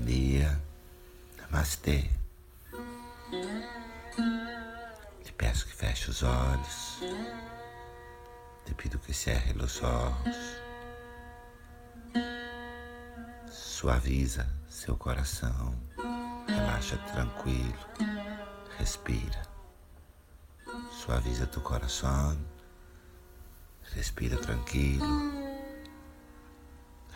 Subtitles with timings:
[0.00, 0.60] dia,
[1.38, 2.10] namastê.
[5.22, 7.00] Te peço que feche os olhos,
[8.64, 10.36] te pido que cerre os olhos,
[13.48, 15.74] suaviza seu coração,
[16.46, 17.86] relaxa tranquilo,
[18.78, 19.42] respira,
[20.90, 22.36] suaviza tu coração,
[23.94, 25.40] respira tranquilo.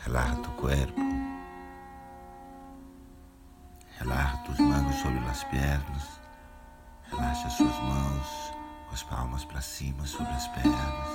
[0.05, 1.01] Relaja tu cuerpo.
[3.99, 6.21] Relaja tus manos sobre las piernas.
[7.11, 8.53] Relaxa suas mãos
[8.89, 11.09] com as palmas para cima sobre as pernas.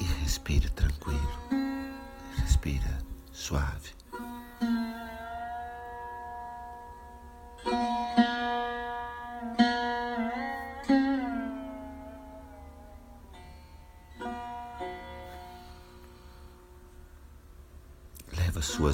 [0.00, 1.38] E respire tranquilo.
[2.38, 2.98] Respira
[3.32, 4.03] suave.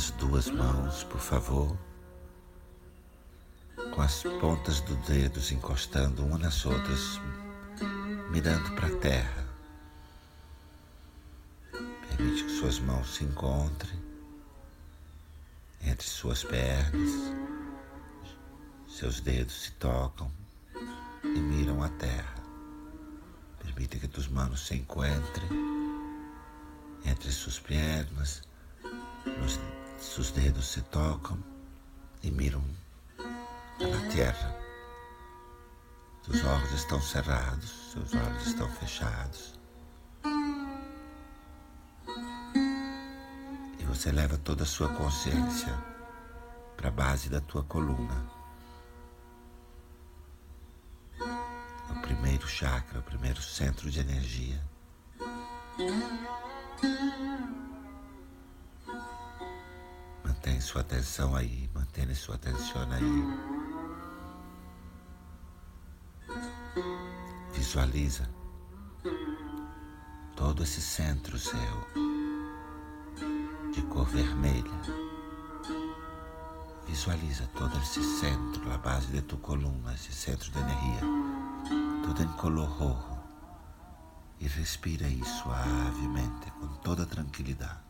[0.01, 1.77] Suas duas mãos, por favor,
[3.95, 7.21] com as pontas dos dedos encostando uma nas outras,
[8.31, 9.47] mirando para a terra.
[12.09, 14.01] Permite que suas mãos se encontrem
[15.83, 17.35] entre suas pernas,
[18.89, 20.33] seus dedos se tocam
[21.23, 22.37] e miram a terra.
[23.63, 25.51] Permite que tus manos se encontrem
[27.05, 28.43] entre suas pernas
[29.45, 29.59] os,
[30.01, 31.39] seus dedos se tocam
[32.23, 32.65] e miram
[33.17, 34.57] para a terra.
[36.25, 39.59] Seus olhos estão cerrados, seus olhos estão fechados.
[43.79, 45.77] E você leva toda a sua consciência
[46.77, 48.27] para a base da tua coluna.
[51.91, 54.61] O primeiro chakra, o primeiro centro de energia.
[60.41, 63.25] Mantém sua atenção aí, mantenha sua atenção aí.
[67.53, 68.27] Visualiza
[70.35, 71.61] todo esse centro seu
[73.75, 74.65] de cor vermelha.
[76.87, 81.03] Visualiza todo esse centro, a base de tu coluna, esse centro de energia,
[82.03, 83.21] tudo em color rojo.
[84.41, 87.90] E respira aí suavemente, com toda tranquilidade.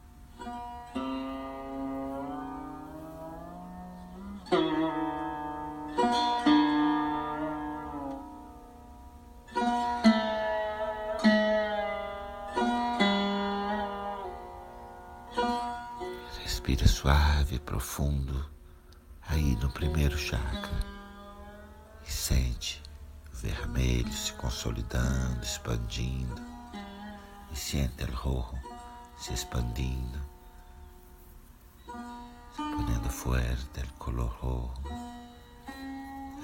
[17.70, 18.50] Profundo
[19.28, 20.80] aí no primeiro chakra
[22.04, 22.82] e sente
[23.32, 26.42] o vermelho se consolidando, expandindo
[27.52, 28.58] e sente o rojo
[29.16, 30.18] se expandindo,
[31.86, 34.82] se ponendo fuerte el color rojo.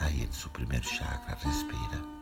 [0.00, 2.15] Aí em seu primeiro chakra, respira.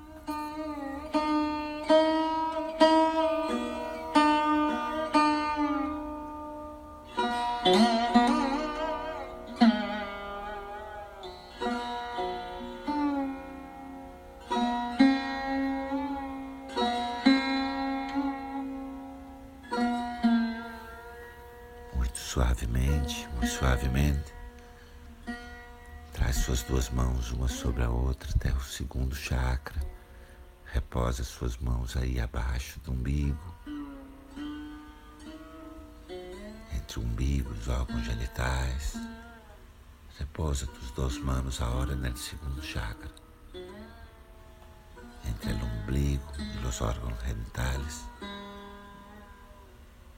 [22.34, 24.34] Suavemente, muito suavemente.
[26.12, 29.81] Traz suas duas mãos uma sobre a outra até o segundo chakra.
[30.65, 33.55] Reposa suas mãos aí abaixo do umbigo.
[36.75, 38.94] Entre o umbigo e os órgãos genitais.
[40.19, 43.12] Repousa tus duas mãos agora no segundo chakra.
[45.25, 48.05] Entre o umbigo e os órgãos genitales.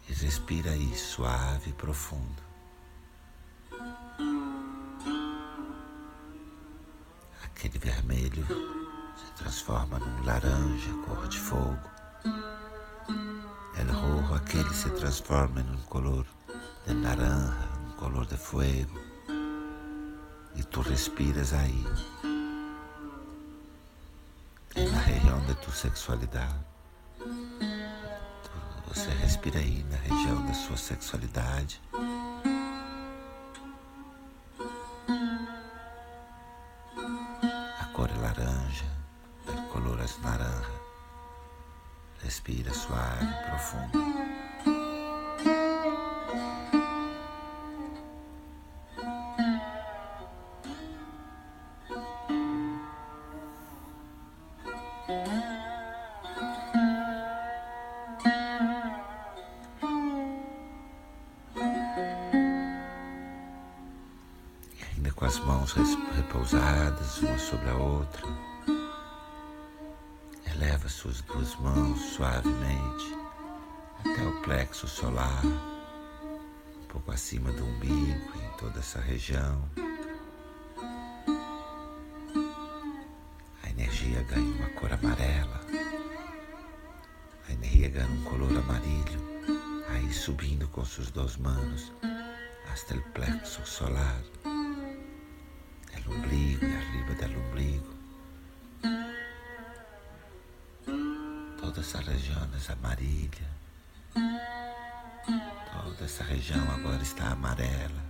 [0.08, 2.42] E respira aí suave e profundo.
[7.42, 8.46] Aquele vermelho
[9.16, 11.90] se transforma num laranja, cor de fogo.
[13.78, 16.26] El rojo, aquele se transforma num color
[16.86, 18.98] de naranja, um color de fuego.
[20.54, 21.84] E tu respiras aí,
[24.76, 26.64] na região de tua sexualidade.
[28.96, 31.82] Você respira aí na região da sua sexualidade.
[37.78, 38.86] A cor é laranja,
[39.48, 40.80] o color é naranja.
[42.22, 43.98] Respira suave, profundo.
[66.36, 68.22] Repousadas uma sobre a outra.
[70.54, 73.16] Eleva suas duas mãos suavemente
[74.00, 79.62] até o plexo solar, um pouco acima do umbigo, em toda essa região.
[83.62, 85.60] A energia ganha uma cor amarela,
[87.48, 89.20] a energia ganha um color amarilho,
[89.88, 91.92] aí subindo com suas duas mãos
[92.70, 94.22] hasta el plexo solar,
[96.06, 97.96] el ombligo y arriba del ombligo.
[101.60, 103.46] Toda essa região é amarilla,
[105.72, 108.04] toda essa região agora está amarela.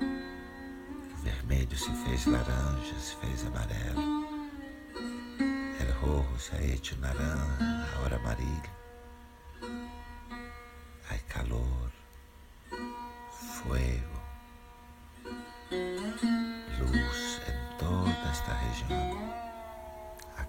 [0.00, 4.26] O vermelho se fez laranja, se fez amarelo.
[5.80, 8.75] El rojo se ha hecho naranja, agora amarillo.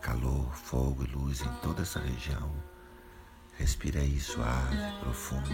[0.07, 2.49] Calor, fogo e luz em toda essa região.
[3.57, 5.49] Respira aí suave, profundo.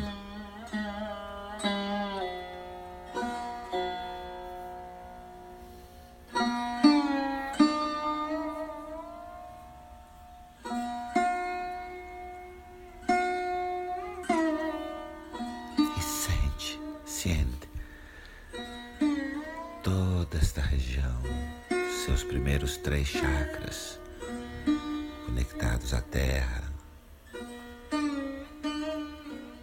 [15.97, 17.69] E sente, sente
[19.81, 21.23] toda esta região,
[22.05, 24.02] seus primeiros três chakras
[25.33, 26.61] conectados à terra.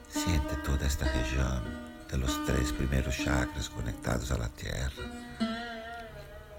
[0.08, 1.62] Siente toda esta região
[2.11, 4.90] de los três primeiros chakras conectados à terra.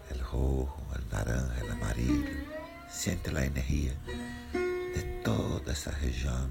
[0.10, 2.48] El rojo, el naranja, el amarillo.
[2.90, 3.94] Siente a energia
[4.96, 6.50] de toda essa região.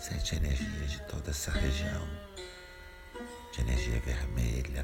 [0.00, 2.08] Sente a energia de toda essa região.
[3.52, 4.83] De energia vermelha,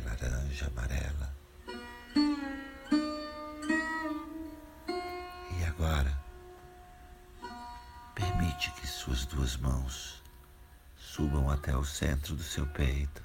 [9.51, 10.23] suas mãos
[10.97, 13.21] subam até o centro do seu peito,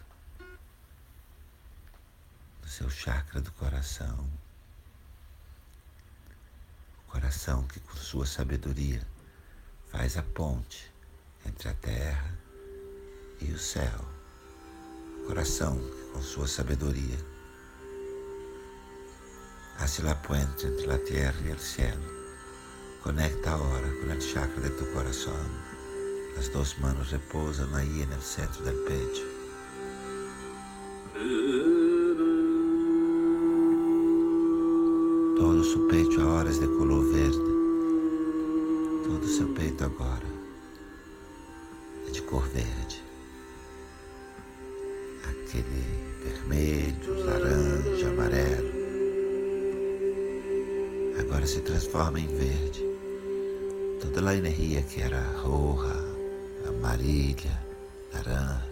[2.62, 4.28] do seu chakra do coração.
[7.00, 9.06] O coração que, com sua sabedoria,
[9.92, 10.92] faz a ponte
[11.46, 12.34] entre a terra
[13.40, 14.00] e o céu.
[15.20, 17.20] O coração que, com sua sabedoria,
[19.78, 22.16] hace la puente entre la tierra y el cielo.
[23.04, 25.75] Conecta ahora con el chakra de tu corazón.
[26.36, 29.24] Las dos manos reposan ahí en el centro del pecho.
[35.38, 37.56] Todo su pecho ahora es de color verde.
[39.06, 40.26] Todo seu peito agora
[42.08, 43.02] é de cor verde.
[45.24, 45.84] Aquele
[46.24, 48.72] vermelho, laranja, amarelo.
[51.20, 52.84] Agora se transforma em verde.
[54.02, 56.05] Toda a energia que era roja,
[56.86, 57.60] amarilla,
[58.14, 58.64] naranja,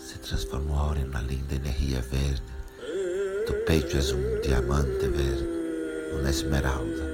[0.00, 2.42] se transformou agora em uma linda energia verde.
[3.46, 5.48] Tu peito é um diamante verde,
[6.18, 7.06] uma esmeralda.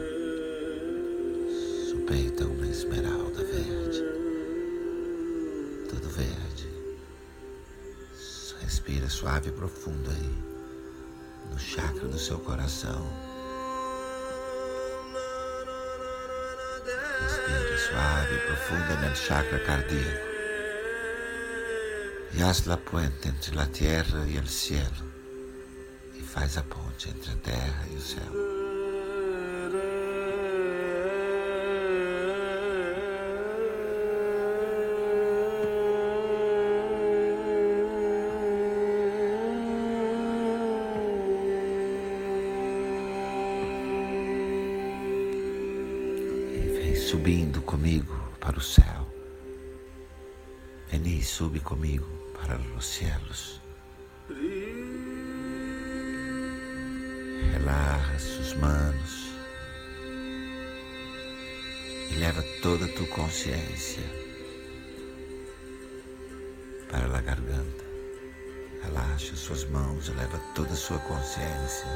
[1.90, 4.02] Su peito é uma esmeralda verde.
[5.90, 6.68] Tudo verde.
[8.62, 13.33] Respira suave e profundo aí, no chakra do seu coração.
[17.88, 20.34] Suave y profunda en el chakra cardíaco
[22.36, 25.04] y haz la puente entre la tierra y el cielo
[26.18, 28.53] y faz a ponte entre a terra e o céu.
[47.24, 49.08] Subindo comigo para o céu.
[50.88, 53.62] Vem e sube comigo para os céus.
[57.50, 59.32] Relaxa suas mãos
[62.10, 64.04] e leva toda a tua consciência
[66.90, 67.84] para a garganta.
[68.82, 71.88] Relaxa suas mãos e leva toda a sua consciência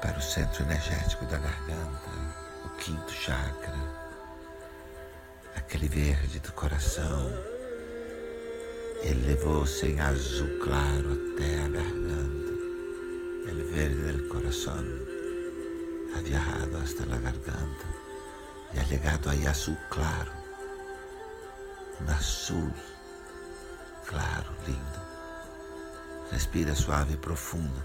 [0.00, 3.78] para o centro energético da garganta o quinto chakra,
[5.56, 7.30] aquele verde do coração.
[9.02, 12.52] Ele levou-se em azul claro até a garganta.
[13.46, 14.86] El verde del corazón
[16.16, 17.86] ha viajado hasta la garganta
[18.72, 20.32] y ha llegado azul claro.
[22.00, 22.72] Un azul
[24.06, 25.04] claro, lindo,
[26.30, 27.84] Respira suave e profundo,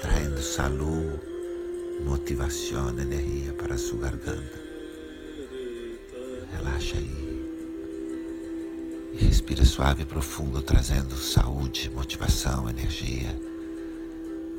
[0.00, 1.33] traindo saúde,
[2.00, 4.62] motivação, energia para sua garganta.
[6.56, 7.44] Relaxa aí.
[9.12, 13.38] E respira suave e profundo, trazendo saúde, motivação, energia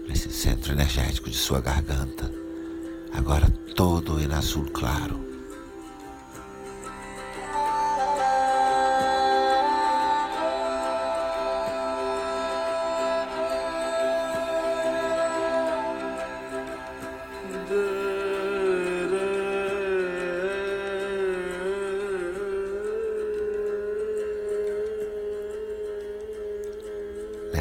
[0.08, 2.32] nesse centro energético de sua garganta.
[3.12, 5.25] Agora todo em azul claro.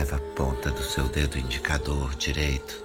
[0.04, 2.84] Leva a ponta do seu dedo indicador direito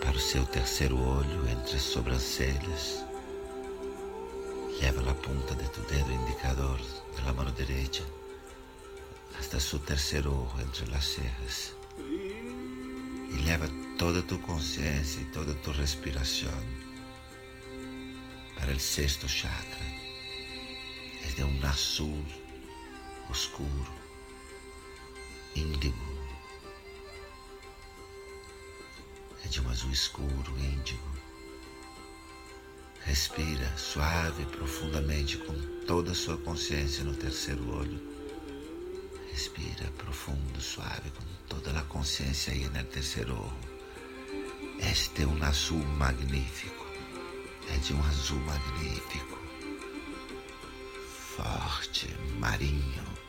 [0.00, 3.04] para o seu terceiro olho entre as sobrancelhas.
[4.80, 6.80] Leva a ponta de tu dedo indicador
[7.14, 8.02] da mão direita
[9.38, 11.76] hasta su terceiro ojo entre as cejas.
[11.96, 16.60] E leva toda tu consciência e toda tu respiração
[18.56, 19.86] para o sexto chakra.
[21.22, 22.24] É de um azul
[23.30, 24.03] oscuro
[25.54, 25.96] índigo.
[29.44, 31.14] É de um azul escuro, índigo.
[33.04, 35.54] Respira suave profundamente com
[35.86, 38.00] toda a sua consciência no terceiro olho.
[39.30, 43.74] Respira profundo, suave, com toda a consciência aí no terceiro olho.
[44.80, 46.84] Este é um azul magnífico.
[47.68, 49.38] É de um azul magnífico.
[51.36, 52.08] Forte,
[52.38, 53.23] marinho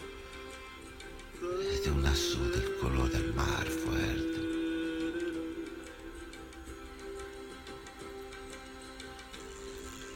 [1.83, 4.39] de un azul del color del mar fuerte.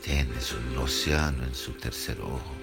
[0.03, 2.55] Tienes un océano en su tercer ojo.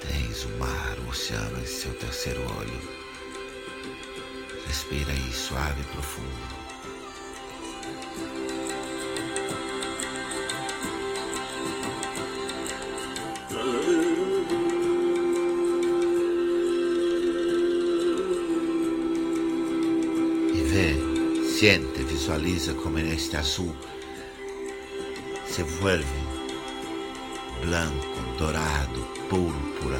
[0.00, 2.80] Tens o mar, o oceano em seu terceiro olho.
[4.66, 6.63] Respira aí suave e profundo.
[21.64, 23.74] Siente, visualiza como este azul
[25.46, 26.20] se vuelve
[27.62, 29.98] blanco, dorado, púrpura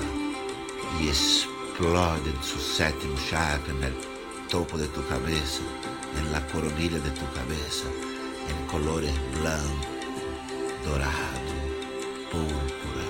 [1.00, 5.62] e explode em seu sétimo chakra, no topo de tu cabeça,
[6.18, 7.86] en la de tu cabeça,
[8.50, 9.86] em colores blanco,
[10.84, 11.54] dorado,
[12.30, 13.06] púrpura.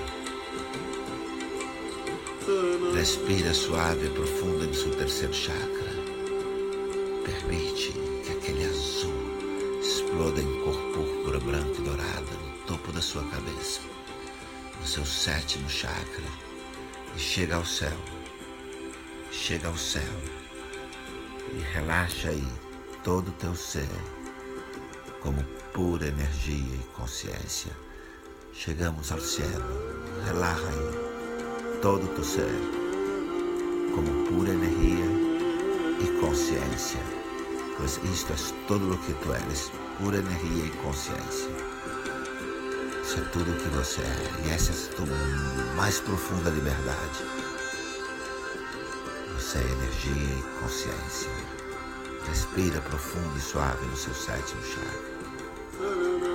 [2.95, 5.91] Respira suave e profundo em seu terceiro chakra.
[7.25, 8.14] Permite
[10.15, 13.81] em cor púrpura, branca e dourada no topo da sua cabeça,
[14.79, 16.23] no seu sétimo chakra,
[17.15, 17.97] e chega ao céu.
[19.29, 20.01] Chega ao céu
[21.53, 22.47] e relaxa aí
[23.03, 23.89] todo o teu ser
[25.21, 25.43] como
[25.73, 27.73] pura energia e consciência.
[28.53, 29.61] Chegamos ao céu,
[30.25, 32.49] relaxa aí todo o teu ser
[33.93, 35.05] como pura energia
[35.99, 37.14] e consciência
[37.77, 38.35] pois isto é
[38.67, 41.49] todo o que tu eres, pura energia e consciência.
[43.03, 47.23] Isso é tudo o que você é, e essa é a tua mais profunda liberdade.
[49.35, 51.31] Você é energia e consciência.
[52.27, 56.34] Respira profundo e suave no seu sétimo chakra.